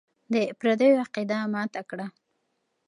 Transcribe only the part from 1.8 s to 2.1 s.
کړه.